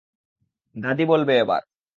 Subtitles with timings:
[0.75, 1.61] দাদী বলবে এবার।